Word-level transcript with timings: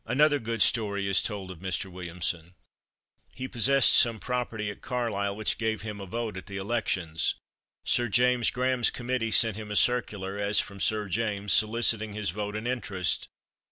Another 0.07 0.39
good 0.39 0.63
story 0.63 1.07
is 1.07 1.21
told 1.21 1.51
of 1.51 1.59
Mr. 1.59 1.85
Williamson. 1.85 2.55
He 3.35 3.47
possessed 3.47 3.93
some 3.95 4.19
property 4.19 4.71
at 4.71 4.81
Carlisle 4.81 5.35
which 5.35 5.59
gave 5.59 5.83
him 5.83 6.01
a 6.01 6.07
vote 6.07 6.37
at 6.37 6.47
the 6.47 6.57
elections. 6.57 7.35
Sir 7.83 8.07
James 8.07 8.49
Graham's 8.49 8.89
committee 8.89 9.29
sent 9.29 9.57
him 9.57 9.69
a 9.69 9.75
circular, 9.75 10.39
as 10.39 10.59
from 10.59 10.79
Sir 10.79 11.07
James, 11.07 11.53
soliciting 11.53 12.13
his 12.13 12.31
vote 12.31 12.55
and 12.55 12.67
interest. 12.67 13.27